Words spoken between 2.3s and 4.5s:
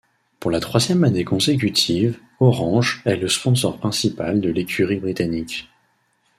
Orange est le sponsor principal de